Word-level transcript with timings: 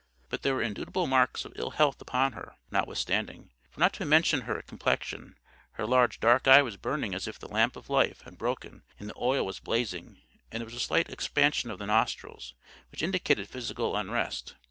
But 0.29 0.41
there 0.41 0.55
were 0.55 0.63
indubitable 0.63 1.05
marks 1.05 1.45
of 1.45 1.53
ill 1.55 1.69
health 1.69 2.01
upon 2.01 2.31
her, 2.31 2.55
notwithstanding; 2.71 3.51
for 3.69 3.79
not 3.79 3.93
to 3.93 4.03
mention 4.03 4.41
her 4.41 4.63
complexion, 4.63 5.35
her 5.73 5.85
large 5.85 6.19
dark 6.19 6.47
eye 6.47 6.63
was 6.63 6.75
burning 6.75 7.13
as 7.13 7.27
if 7.27 7.37
the 7.37 7.47
lamp 7.47 7.75
of 7.75 7.87
life 7.87 8.21
had 8.21 8.35
broken 8.39 8.81
and 8.99 9.07
the 9.09 9.13
oil 9.15 9.45
was 9.45 9.59
blazing; 9.59 10.19
and 10.51 10.61
there 10.61 10.65
was 10.65 10.73
a 10.73 10.79
slight 10.79 11.07
expansion 11.07 11.69
of 11.69 11.77
the 11.77 11.85
nostrils, 11.85 12.55
which 12.89 13.03
indicated 13.03 13.47
physical 13.47 13.95
unrest. 13.95 14.55